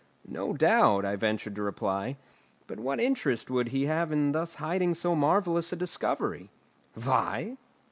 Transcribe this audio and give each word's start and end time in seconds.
"No 0.27 0.53
doubt," 0.53 1.05
I 1.05 1.15
ventured 1.15 1.53
to 1.57 1.61
reply, 1.61 2.17
"but 2.65 2.79
what 2.79 2.99
interest 2.99 3.51
would 3.51 3.67
he 3.67 3.85
have 3.85 4.11
in 4.11 4.31
thus 4.31 4.55
hiding 4.55 4.95
so 4.95 5.13
marvellous 5.13 5.71
a 5.71 5.75
discovery?" 5.75 6.49
"Why? 6.95 7.57